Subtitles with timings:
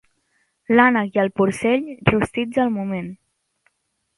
[0.77, 3.13] L'ànec i el porcell, rostits al moment.